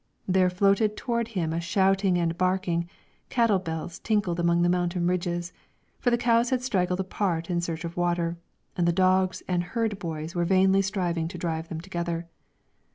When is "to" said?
11.27-11.37